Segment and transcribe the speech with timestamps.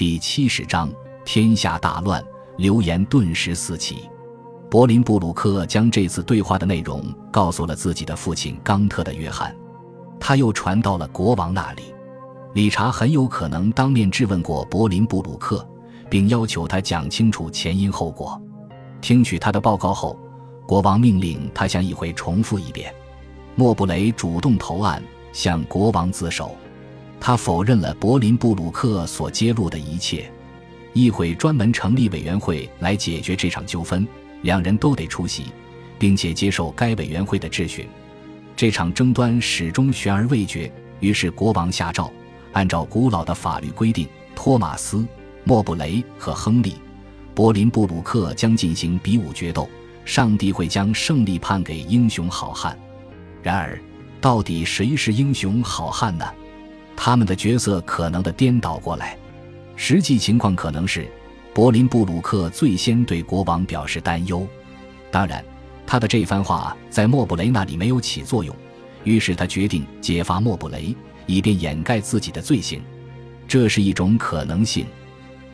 [0.00, 0.90] 第七十章，
[1.26, 2.24] 天下大乱，
[2.56, 4.08] 流言顿时四起。
[4.70, 9.54] 柏林布鲁克将这次对话的内容告诉了自己的父亲冈特的约翰，
[10.18, 11.82] 他又传到了国王那里。
[12.54, 15.68] 理查很有可能当面质问过柏林布鲁克，
[16.08, 18.40] 并要求他讲清楚前因后果。
[19.02, 20.18] 听取他的报告后，
[20.66, 22.90] 国王命令他向议会重复一遍。
[23.54, 25.02] 莫布雷主动投案，
[25.34, 26.56] 向国王自首。
[27.20, 30.30] 他否认了柏林布鲁克所揭露的一切。
[30.92, 34.06] 议会专门成立委员会来解决这场纠纷。
[34.42, 35.44] 两人都得出席，
[35.98, 37.86] 并且接受该委员会的质询。
[38.56, 40.72] 这场争端始终悬而未决。
[40.98, 42.10] 于是国王下诏，
[42.52, 45.06] 按照古老的法律规定，托马斯、
[45.44, 46.70] 莫布雷和亨利·
[47.34, 49.68] 柏林布鲁克将进行比武决斗。
[50.06, 52.76] 上帝会将胜利判给英雄好汉。
[53.42, 53.78] 然而，
[54.20, 56.26] 到底谁是英雄好汉呢？
[57.02, 59.16] 他们的角色可能的颠倒过来。
[59.74, 61.08] 实际情况可能是。
[61.54, 64.46] 柏林布鲁克最先对国王表示担忧，
[65.10, 65.42] 当然，
[65.86, 68.54] 他的这番话在莫布雷那里没有起作用，
[69.02, 70.94] 于是他决定揭发莫布雷，
[71.26, 72.82] 以便掩盖自己的罪行。
[73.48, 74.86] 这是一种可能性，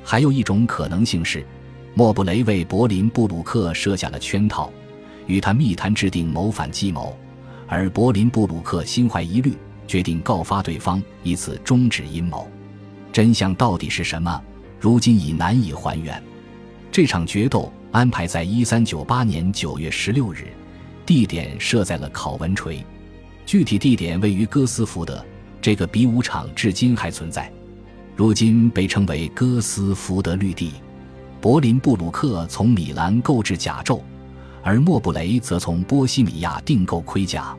[0.05, 1.47] 还有一种可能性是，
[1.94, 4.70] 莫布雷为柏林布鲁克设下了圈套，
[5.27, 7.17] 与他密谈制定谋反计谋，
[7.69, 9.55] 而柏林布鲁克心怀疑虑，
[9.87, 12.51] 决定告发对方，以此终止阴谋。
[13.12, 14.42] 真相到底是什么？
[14.81, 16.23] 如今已难以还原。
[16.92, 20.48] 这场决斗安排在一三九八年九月十六日，
[21.05, 22.84] 地点设在了考文垂，
[23.45, 25.25] 具体地点位于哥斯福德。
[25.62, 27.51] 这个比武场至今还存在，
[28.14, 30.75] 如今被称为哥斯福德绿地。
[31.41, 34.01] 柏林布鲁克从米兰购置甲胄，
[34.62, 37.57] 而莫布雷则从波西米亚订购盔甲。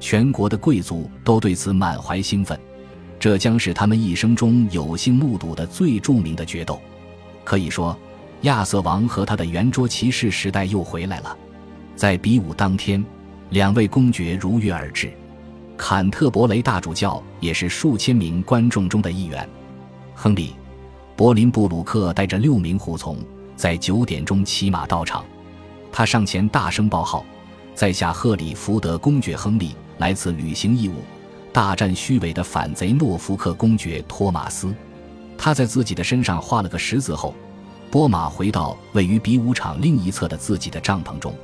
[0.00, 2.58] 全国的贵族都对此满怀兴奋。
[3.18, 6.80] 这将是他们一生中有幸目睹的最著名的决斗。
[7.44, 7.98] 可以说，
[8.42, 11.36] 亚瑟王和他的圆桌骑士时代又回来了。
[11.96, 13.04] 在比武当天，
[13.50, 15.12] 两位公爵如约而至。
[15.76, 19.48] 坎特伯雷大主教也是数千名观众中的一员。
[20.14, 20.50] 亨利·
[21.16, 23.16] 柏林布鲁克带着六名护从，
[23.56, 25.24] 在九点钟骑马到场。
[25.90, 27.24] 他上前大声报号
[27.74, 30.94] ：“在下赫里福德公爵亨利，来自履行义务。”
[31.52, 34.72] 大战虚伪的反贼诺福克公爵托马斯，
[35.36, 37.34] 他在自己的身上画了个十字后，
[37.90, 41.34] 波马回到位于比武场另一侧的自己的帐篷中。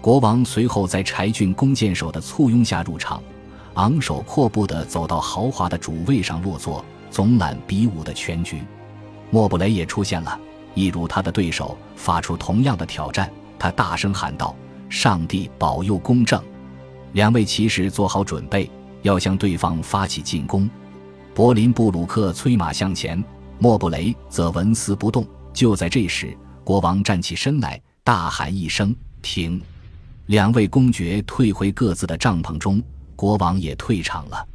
[0.00, 3.22] 国王随后在柴郡弓箭手的簇拥下入场，
[3.74, 8.62] 昂首阔步地走到豪华的主位上落座，总揽比武的全局。
[9.30, 10.38] 莫布雷也出现了，
[10.74, 13.30] 一如他的对手，发出同样的挑战。
[13.58, 14.56] 他大声喊道
[14.88, 16.42] ：“上帝保佑公正！”
[17.12, 18.70] 两位骑士做好准备。
[19.02, 20.68] 要向对方发起进攻，
[21.34, 23.24] 柏林布鲁克催马向前，
[23.58, 25.26] 莫布雷则纹丝不动。
[25.54, 29.58] 就在这时，国王站起身来，大喊一声：“停！”
[30.28, 32.82] 两位公爵退回各自的帐篷中，
[33.16, 34.46] 国王也退场了。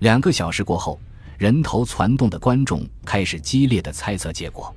[0.00, 0.98] 两个小时过后，
[1.38, 4.74] 人头攒动的观众开始激烈的猜测结果。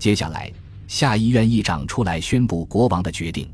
[0.00, 0.52] 接下来，
[0.88, 3.48] 下议院议长出来宣布国王的决定：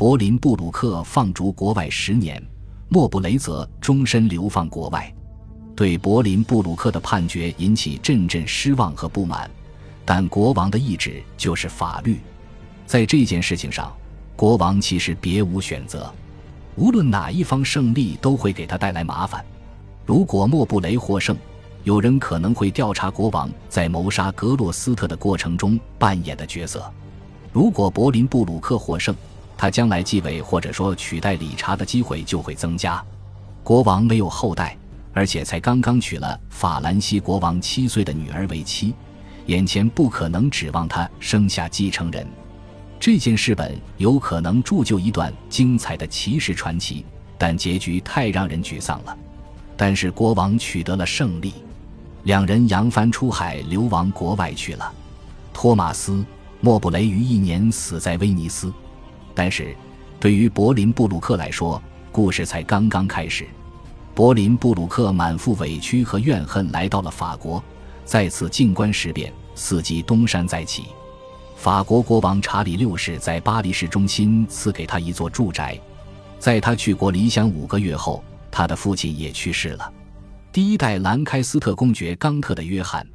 [0.00, 2.42] 柏林布鲁克放逐国外十年。
[2.88, 5.14] 莫布雷泽终身流放国外，
[5.76, 9.50] 对柏林布鲁克的判决引起阵阵失望和不满。
[10.06, 12.18] 但国王的意志就是法律，
[12.86, 13.94] 在这件事情上，
[14.36, 16.10] 国王其实别无选择。
[16.76, 19.44] 无论哪一方胜利，都会给他带来麻烦。
[20.06, 21.36] 如果莫布雷获胜，
[21.84, 26.80] 有人可能会调查国王在谋杀格洛斯特的过程中扮演的角色；
[27.52, 29.14] 如果柏林布鲁克获胜，
[29.60, 33.04] 他将来继位或者说取代理查的机会就会增加。
[33.62, 34.74] 国王没有后代，
[35.12, 38.94] 而且才刚刚娶了法兰西国王七岁的女儿为妻，
[39.44, 42.26] 眼前不可能指望他生下继承人。
[42.98, 47.04] 这件事本有可能铸就一段精彩的骑士传奇，
[47.36, 49.14] 但结局太让人沮丧了。
[49.76, 51.52] 但是国王取得了胜利，
[52.22, 54.90] 两人扬帆出海，流亡国外去了。
[55.52, 56.12] 托马斯·
[56.62, 58.72] 莫布雷于一年死在威尼斯。
[59.34, 59.74] 但是，
[60.18, 61.80] 对于柏林布鲁克来说，
[62.12, 63.46] 故事才刚刚开始。
[64.14, 67.62] 柏林布鲁克满腹委屈和怨恨来到了法国，
[68.04, 70.84] 再次静观时变，伺机东山再起。
[71.56, 75.78] 法国国王查理六世在巴黎市中心赐给他一座住宅。
[76.38, 79.92] 在他去国离乡五个月后，他的父亲也去世了。
[80.52, 83.06] 第一代兰开斯特公爵冈特的约翰，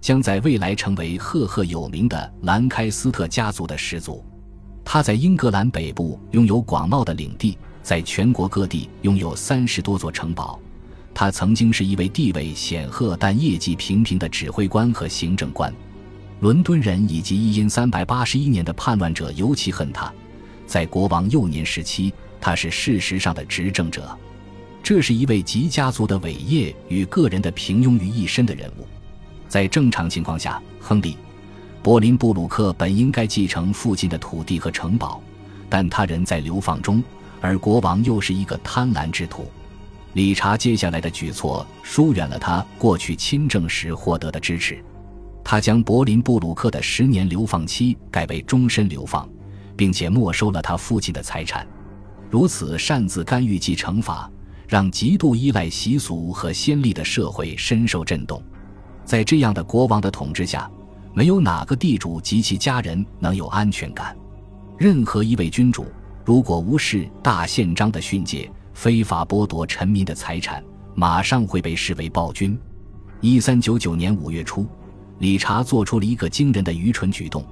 [0.00, 4.24] 将在未来成为赫赫有名的兰开斯特家族的始祖。
[4.92, 10.58] 他在英格兰北部拥有广袤的领地，在全国各地拥有三十多座城堡。
[11.14, 15.72] 他曾经是一位地位显赫但业绩平平的指挥官和行政官。
[16.40, 20.12] 伦敦人以及一因三百八十一年的叛乱者尤其恨他。
[20.66, 24.18] 在国王幼年时期，他是事实上的执政者。
[24.82, 28.84] 这是一位集家族的伟业与个人的平庸于一身的人物。
[29.48, 31.12] 在正常情况下，亨利·
[31.82, 35.20] 柏林布鲁克本应该继承父亲的土地和城堡，
[35.68, 37.02] 但他人在流放中，
[37.40, 39.50] 而国王又是一个贪婪之徒。
[40.12, 44.82] 理查接下来的举措疏远了他过去亲政时获得的支持。
[45.42, 49.26] 他将柏林布鲁克的十年流放期改为终身流放，
[49.74, 51.66] 并且没收了他父亲的财产。
[52.28, 54.30] 如此擅自干预及惩罚，
[54.68, 58.42] 让极度依赖习俗和先例的社会深受震动。
[59.04, 60.70] 在这样的国王的统治下，
[61.12, 64.16] 没有哪个地主及其家人能有安全感。
[64.78, 65.86] 任何一位君主
[66.24, 70.62] 如果无视大宪章的训诫，非法剥夺臣民的财产，
[70.94, 72.58] 马上会被视为暴君。
[73.20, 74.66] 一三九九年五月初，
[75.18, 77.44] 理查做出了一个惊人的愚蠢举动，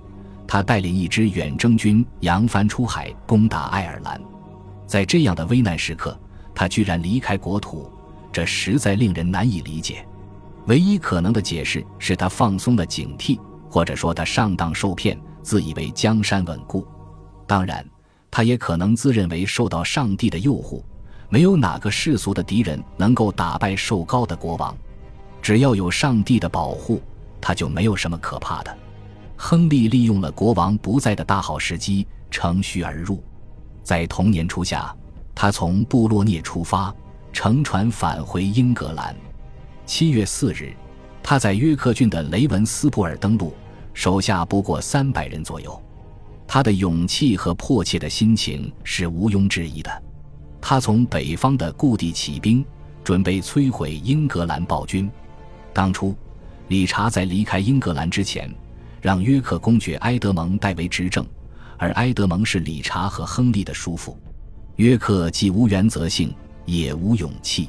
[0.47, 4.19] 他带领一支远征军扬帆出海，攻打爱尔兰。
[4.87, 6.19] 在这样的危难时刻，
[6.55, 7.91] 他居然离开国土，
[8.33, 10.07] 这实在令人难以理解。
[10.67, 13.39] 唯一可能的解释是他放松了警惕，
[13.71, 16.87] 或者说他上当受骗，自以为江山稳固。
[17.47, 17.85] 当然，
[18.31, 20.83] 他也可能自认为受到上帝的诱惑，
[21.29, 24.77] 没有哪个世俗的敌人能够打败瘦高的国王。
[25.41, 27.01] 只要有上帝的保护，
[27.41, 28.77] 他就没有什么可怕的。
[29.37, 33.23] 亨利利用了国王不在的大好时机，乘虚而入。
[33.85, 34.95] 在同年初夏，
[35.35, 36.93] 他从布洛涅出发，
[37.33, 39.15] 乘船返回英格兰。
[39.87, 40.75] 七月四日，
[41.31, 43.53] 他在约克郡的雷文斯普尔登陆，
[43.93, 45.79] 手下不过三百人左右。
[46.47, 50.03] 他的勇气和迫切的心情是毋庸置疑的。
[50.59, 52.65] 他从北方的故地起兵，
[53.05, 55.07] 准备摧毁英格兰暴君。
[55.75, 56.17] 当初，
[56.69, 58.51] 理查在离开英格兰之前，
[59.03, 61.27] 让约克公爵埃德蒙代为执政，
[61.77, 64.19] 而埃德蒙是理查和亨利的叔父。
[64.77, 66.35] 约克既无原则性，
[66.65, 67.69] 也无勇气。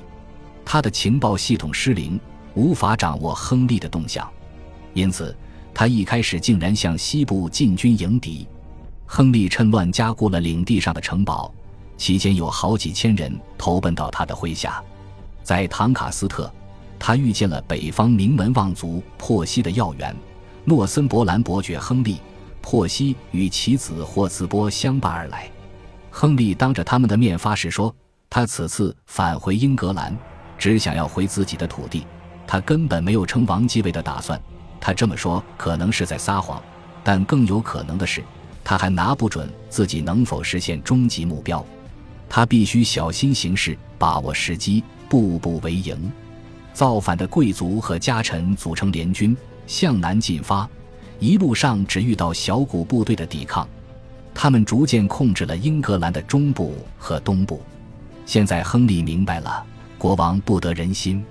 [0.64, 2.18] 他的情报系统失灵，
[2.56, 4.30] 无法掌握亨利的动向，
[4.94, 5.36] 因此
[5.74, 8.48] 他一开始竟然向西部进军迎敌。
[9.06, 11.54] 亨利趁乱加固了领地上的城堡，
[11.98, 14.84] 期间有好几千人投奔到他的麾下。
[15.42, 16.52] 在唐卡斯特，
[17.00, 20.16] 他遇见了北方名门望族珀西的要员
[20.66, 22.18] 诺森伯兰伯爵亨利。
[22.62, 25.50] 珀西与其子霍茨波相伴而来。
[26.12, 27.96] 亨利当着他们的面发誓说，
[28.30, 30.16] 他此次返回英格兰。
[30.58, 32.06] 只想要回自己的土地，
[32.52, 34.42] 他根本没有称王继位的打算。
[34.82, 36.60] 他这么说可能是在撒谎，
[37.04, 38.24] 但更有可能的是，
[38.64, 41.64] 他还拿不准自己能否实现终极目标。
[42.28, 46.12] 他必须小心行事，把握时机，步步为营。
[46.74, 49.38] 造反的贵族和家臣组成联军
[49.68, 50.68] 向南进发，
[51.20, 53.68] 一路上只遇到小股部队的抵抗。
[54.34, 57.62] 他们逐渐控制了英格兰的中部和东部。
[58.26, 59.64] 现在亨利明白了。
[60.00, 61.24] 国王不得人心，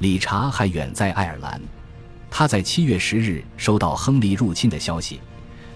[0.00, 1.60] 理查还远在爱尔兰。
[2.30, 5.20] 他在七月十日收到亨利入侵的消息，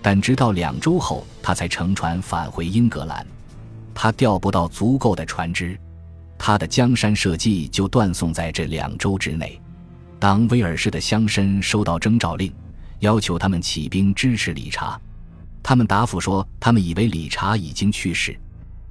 [0.03, 3.26] 但直到两周后，他才乘船返回英格兰。
[3.94, 5.79] 他调不到足够的船只，
[6.38, 9.61] 他的江山社稷就断送在这两周之内。
[10.19, 12.53] 当威尔士的乡绅收到征召令，
[13.00, 14.99] 要求他们起兵支持理查，
[15.62, 18.38] 他们答复说，他们以为理查已经去世。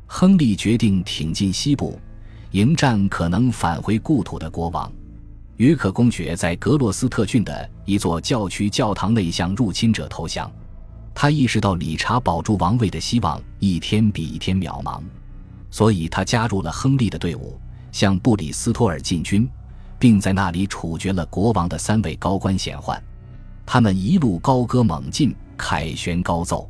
[0.06, 2.00] 亨利决定挺进西部。
[2.52, 4.92] 迎战可能返回故土的国王，
[5.58, 10.52] 约克公爵在格洛斯特郡的一座教区教堂内向入侵者投降。
[11.14, 15.02] 他意识到理查保住王位的希望一天比一天渺茫，
[15.70, 17.60] 所以他加入了亨利的队伍，
[17.92, 19.48] 向布里斯托尔进军，
[20.00, 23.00] 并在那里处决了国王的三位高官显宦。
[23.64, 26.68] 他们一路高歌猛进，凯旋高奏。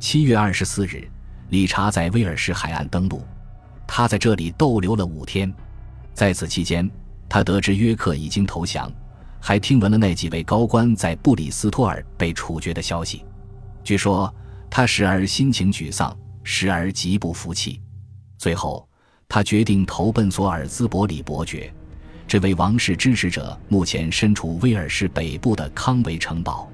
[0.00, 1.06] 七月二十四日，
[1.50, 3.22] 理查在威尔士海岸登陆。
[3.86, 5.52] 他在这里逗留了五天，
[6.14, 6.90] 在此期间，
[7.34, 8.88] 他得知约克已经投降，
[9.40, 13.24] 还听闻了那几位高官在布里斯托尔被处决的消息。
[13.82, 14.32] 据说
[14.70, 17.82] 他时而心情沮丧，时而极不服气。
[18.38, 18.88] 最后，
[19.28, 21.74] 他决定投奔索尔兹伯里伯爵，
[22.28, 26.70] 这位王室支持者目前身处威尔士北部的康维城堡。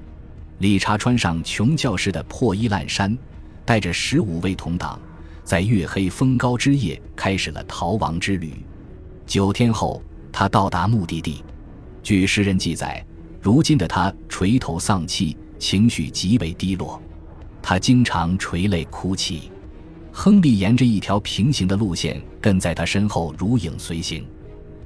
[0.59, 3.17] 理查穿上穷教士的破衣烂衫，
[3.65, 5.01] 带着十五位同党。
[5.43, 8.63] 在月黑风高之夜，开始了逃亡之旅。
[9.25, 9.99] 九天后，
[10.31, 11.43] 他到达目的地。
[12.03, 13.05] 据诗人记载，
[13.41, 17.01] 如今的他垂头丧气，情绪极为低落。
[17.61, 19.51] 他经常垂泪哭泣。
[20.11, 24.25] 亨利沿着一条平行的路线跟在他身后，如影随形。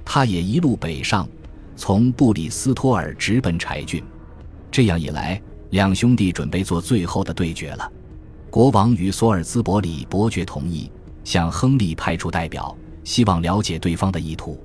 [0.04, 1.28] 他也一路北上，
[1.76, 4.04] 从布里斯托尔直奔柴郡。
[4.70, 7.92] 这样一来，两兄弟准备做最后的对决了。
[8.52, 10.92] 国王与索尔兹伯里伯爵同意
[11.24, 14.64] 向亨利派出代表，希望了解对方的意图。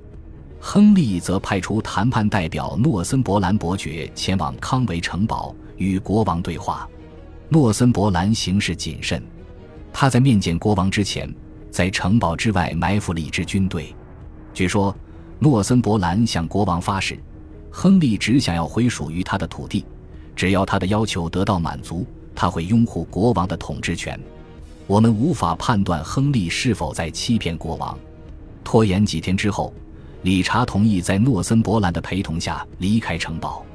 [0.63, 6.87] 亨利则派出谈判代表诺森伯兰伯爵前往康维城堡与国王对话。
[7.49, 9.21] 诺森伯兰行事谨慎，
[9.91, 11.33] 他在面见国王之前，
[11.71, 13.93] 在城堡之外埋伏了一支军队。
[14.53, 14.95] 据说，
[15.39, 17.17] 诺森伯兰向国王发誓，
[17.71, 19.83] 亨利只想要回属于他的土地，
[20.35, 22.05] 只要他的要求得到满足。
[22.35, 24.17] 他会拥护国王的统治权。
[24.85, 27.97] 我们无法判断亨利是否在欺骗国王。
[28.63, 29.73] 拖延几天之后，
[30.23, 33.65] 理查同意在诺森伯兰的陪同下离开城堡。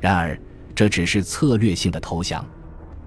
[0.00, 0.38] 然而，
[0.74, 2.44] 这只是策略性的投降。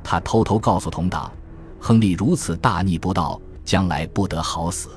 [0.04, 1.32] 他偷偷告诉同党，
[1.80, 4.90] 亨利如此大逆不道，将来不得好死。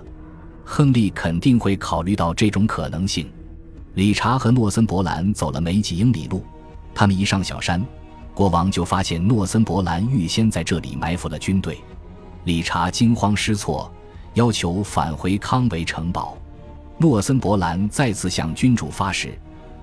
[0.64, 3.30] 亨利肯定会考虑到这种可能性。
[3.94, 6.42] 理查和诺森伯兰走了没几英里路，
[6.94, 7.84] 他们一上小山。
[8.32, 11.78] 国王就发现诺森伯兰预先在这里埋伏了军队，
[12.44, 13.92] 理查惊慌失措，
[14.32, 16.38] 要求返回康维城堡。
[16.98, 19.38] 诺森伯兰再次向君主发誓，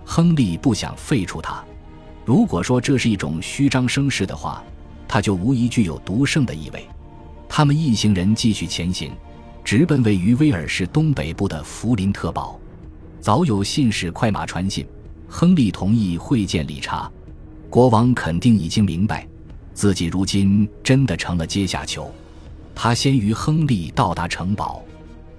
[0.06, 1.64] 亨利不想废除他。
[2.26, 4.64] 如果说这是一种虚张声势的话，
[5.08, 6.88] 他就无疑具有独胜的意味。
[7.48, 9.12] 他们一行人继续前行，
[9.64, 12.60] 直奔位于威尔士东北部的福林特堡。
[13.20, 14.88] 早有信使快马传信，
[15.28, 17.12] 亨利同意会见理查。
[17.70, 19.28] 国王肯定已经明白，
[19.74, 22.10] 自己如今真的成了阶下囚。
[22.74, 24.82] 他先于亨利到达城堡。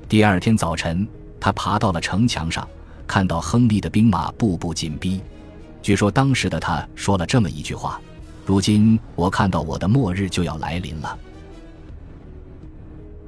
[0.08, 1.06] 第二天早晨，
[1.40, 2.68] 他爬到了城墙上，
[3.06, 5.20] 看到亨利的兵马步步紧逼。
[5.82, 7.98] 据说当时的他说了这么一句话
[8.44, 11.18] ：“如今我看到我的末日就要来临了。”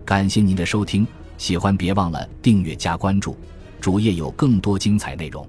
[0.04, 1.06] 感谢您的收听，
[1.38, 3.36] 喜欢别忘了订阅加关注，
[3.80, 5.48] 主页有更多精彩内容。